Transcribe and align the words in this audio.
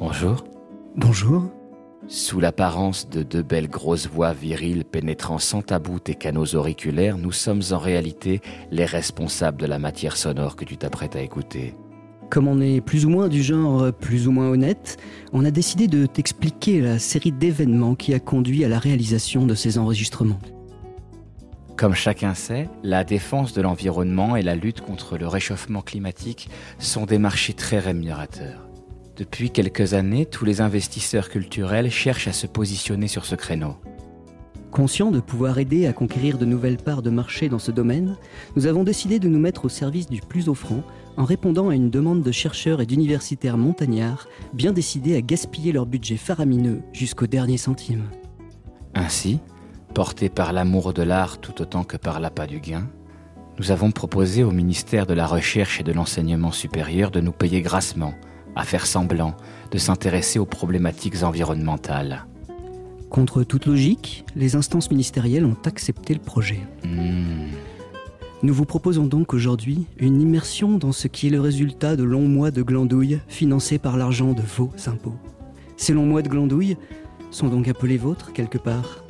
Bonjour. 0.00 0.44
Bonjour. 0.96 1.50
Sous 2.08 2.40
l'apparence 2.40 3.10
de 3.10 3.22
deux 3.22 3.42
belles 3.42 3.68
grosses 3.68 4.08
voix 4.08 4.32
viriles 4.32 4.86
pénétrant 4.86 5.38
sans 5.38 5.60
tabou 5.60 5.98
tes 5.98 6.14
canaux 6.14 6.54
auriculaires, 6.54 7.18
nous 7.18 7.32
sommes 7.32 7.60
en 7.72 7.76
réalité 7.76 8.40
les 8.70 8.86
responsables 8.86 9.60
de 9.60 9.66
la 9.66 9.78
matière 9.78 10.16
sonore 10.16 10.56
que 10.56 10.64
tu 10.64 10.78
t'apprêtes 10.78 11.16
à 11.16 11.20
écouter. 11.20 11.74
Comme 12.30 12.48
on 12.48 12.62
est 12.62 12.80
plus 12.80 13.04
ou 13.04 13.10
moins 13.10 13.28
du 13.28 13.42
genre 13.42 13.92
plus 13.92 14.26
ou 14.26 14.32
moins 14.32 14.48
honnête, 14.48 14.96
on 15.34 15.44
a 15.44 15.50
décidé 15.50 15.86
de 15.86 16.06
t'expliquer 16.06 16.80
la 16.80 16.98
série 16.98 17.32
d'événements 17.32 17.94
qui 17.94 18.14
a 18.14 18.20
conduit 18.20 18.64
à 18.64 18.68
la 18.68 18.78
réalisation 18.78 19.44
de 19.44 19.54
ces 19.54 19.76
enregistrements. 19.76 20.40
Comme 21.76 21.94
chacun 21.94 22.32
sait, 22.32 22.70
la 22.82 23.04
défense 23.04 23.52
de 23.52 23.60
l'environnement 23.60 24.34
et 24.34 24.42
la 24.42 24.54
lutte 24.54 24.80
contre 24.80 25.18
le 25.18 25.28
réchauffement 25.28 25.82
climatique 25.82 26.48
sont 26.78 27.04
des 27.04 27.18
marchés 27.18 27.52
très 27.52 27.78
rémunérateurs. 27.78 28.69
Depuis 29.20 29.50
quelques 29.50 29.92
années, 29.92 30.24
tous 30.24 30.46
les 30.46 30.62
investisseurs 30.62 31.28
culturels 31.28 31.90
cherchent 31.90 32.26
à 32.26 32.32
se 32.32 32.46
positionner 32.46 33.06
sur 33.06 33.26
ce 33.26 33.34
créneau. 33.34 33.76
Conscients 34.70 35.10
de 35.10 35.20
pouvoir 35.20 35.58
aider 35.58 35.86
à 35.86 35.92
conquérir 35.92 36.38
de 36.38 36.46
nouvelles 36.46 36.78
parts 36.78 37.02
de 37.02 37.10
marché 37.10 37.50
dans 37.50 37.58
ce 37.58 37.70
domaine, 37.70 38.16
nous 38.56 38.66
avons 38.66 38.82
décidé 38.82 39.18
de 39.18 39.28
nous 39.28 39.38
mettre 39.38 39.66
au 39.66 39.68
service 39.68 40.06
du 40.06 40.22
plus 40.22 40.48
offrant 40.48 40.82
en 41.18 41.26
répondant 41.26 41.68
à 41.68 41.74
une 41.74 41.90
demande 41.90 42.22
de 42.22 42.32
chercheurs 42.32 42.80
et 42.80 42.86
d'universitaires 42.86 43.58
montagnards 43.58 44.26
bien 44.54 44.72
décidés 44.72 45.16
à 45.16 45.20
gaspiller 45.20 45.72
leur 45.72 45.84
budget 45.84 46.16
faramineux 46.16 46.80
jusqu'au 46.94 47.26
dernier 47.26 47.58
centime. 47.58 48.04
Ainsi, 48.94 49.38
portés 49.92 50.30
par 50.30 50.54
l'amour 50.54 50.94
de 50.94 51.02
l'art 51.02 51.42
tout 51.42 51.60
autant 51.60 51.84
que 51.84 51.98
par 51.98 52.20
l'appât 52.20 52.46
du 52.46 52.60
gain, 52.60 52.88
nous 53.58 53.70
avons 53.70 53.90
proposé 53.90 54.44
au 54.44 54.50
ministère 54.50 55.04
de 55.04 55.12
la 55.12 55.26
Recherche 55.26 55.78
et 55.78 55.84
de 55.84 55.92
l'Enseignement 55.92 56.52
supérieur 56.52 57.10
de 57.10 57.20
nous 57.20 57.32
payer 57.32 57.60
grassement, 57.60 58.14
à 58.56 58.64
faire 58.64 58.86
semblant 58.86 59.36
de 59.70 59.78
s'intéresser 59.78 60.38
aux 60.38 60.46
problématiques 60.46 61.22
environnementales. 61.22 62.26
Contre 63.08 63.42
toute 63.42 63.66
logique, 63.66 64.24
les 64.36 64.54
instances 64.54 64.90
ministérielles 64.90 65.44
ont 65.44 65.56
accepté 65.64 66.14
le 66.14 66.20
projet. 66.20 66.60
Hmm. 66.84 67.48
Nous 68.42 68.54
vous 68.54 68.64
proposons 68.64 69.06
donc 69.06 69.34
aujourd'hui 69.34 69.84
une 69.98 70.20
immersion 70.20 70.78
dans 70.78 70.92
ce 70.92 71.08
qui 71.08 71.26
est 71.26 71.30
le 71.30 71.40
résultat 71.40 71.96
de 71.96 72.04
longs 72.04 72.28
mois 72.28 72.50
de 72.50 72.62
glandouille 72.62 73.20
financés 73.28 73.78
par 73.78 73.96
l'argent 73.96 74.32
de 74.32 74.42
vos 74.42 74.70
impôts. 74.86 75.16
Ces 75.76 75.92
longs 75.92 76.06
mois 76.06 76.22
de 76.22 76.28
glandouille 76.28 76.76
sont 77.30 77.48
donc 77.48 77.68
appelés 77.68 77.98
vôtres 77.98 78.32
quelque 78.32 78.58
part. 78.58 79.04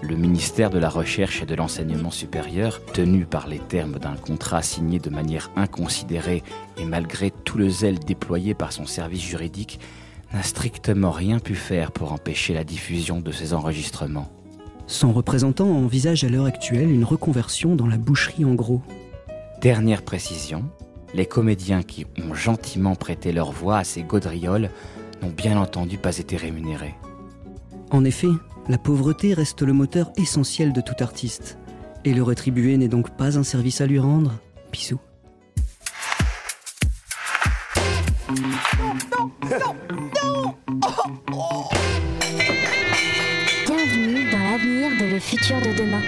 Le 0.00 0.14
ministère 0.14 0.70
de 0.70 0.78
la 0.78 0.88
Recherche 0.88 1.42
et 1.42 1.46
de 1.46 1.56
l'Enseignement 1.56 2.12
supérieur, 2.12 2.80
tenu 2.92 3.26
par 3.26 3.48
les 3.48 3.58
termes 3.58 3.98
d'un 3.98 4.14
contrat 4.14 4.62
signé 4.62 5.00
de 5.00 5.10
manière 5.10 5.50
inconsidérée 5.56 6.44
et 6.76 6.84
malgré 6.84 7.32
tout 7.32 7.58
le 7.58 7.68
zèle 7.68 7.98
déployé 7.98 8.54
par 8.54 8.70
son 8.72 8.86
service 8.86 9.22
juridique, 9.22 9.80
n'a 10.32 10.44
strictement 10.44 11.10
rien 11.10 11.40
pu 11.40 11.56
faire 11.56 11.90
pour 11.90 12.12
empêcher 12.12 12.54
la 12.54 12.62
diffusion 12.62 13.20
de 13.20 13.32
ces 13.32 13.54
enregistrements. 13.54 14.30
Son 14.86 15.12
représentant 15.12 15.68
envisage 15.68 16.22
à 16.22 16.28
l'heure 16.28 16.46
actuelle 16.46 16.90
une 16.90 17.04
reconversion 17.04 17.74
dans 17.74 17.86
la 17.86 17.98
boucherie 17.98 18.44
en 18.44 18.54
gros. 18.54 18.82
Dernière 19.60 20.02
précision, 20.02 20.64
les 21.12 21.26
comédiens 21.26 21.82
qui 21.82 22.06
ont 22.22 22.34
gentiment 22.34 22.94
prêté 22.94 23.32
leur 23.32 23.50
voix 23.50 23.78
à 23.78 23.84
ces 23.84 24.02
gaudrioles 24.02 24.70
n'ont 25.22 25.30
bien 25.30 25.60
entendu 25.60 25.98
pas 25.98 26.18
été 26.18 26.36
rémunérés. 26.36 26.94
En 27.90 28.04
effet, 28.04 28.28
la 28.68 28.78
pauvreté 28.78 29.34
reste 29.34 29.62
le 29.62 29.72
moteur 29.72 30.12
essentiel 30.16 30.72
de 30.72 30.80
tout 30.80 30.94
artiste. 31.00 31.58
Et 32.04 32.12
le 32.12 32.22
rétribuer 32.22 32.76
n'est 32.76 32.88
donc 32.88 33.10
pas 33.16 33.38
un 33.38 33.42
service 33.42 33.80
à 33.80 33.86
lui 33.86 33.98
rendre. 33.98 34.34
Bisous. 34.72 35.00
Bienvenue 43.66 44.30
dans 44.30 44.38
l'avenir 44.38 44.90
de 45.00 45.12
le 45.12 45.18
futur 45.18 45.56
de 45.60 45.76
demain. 45.76 46.02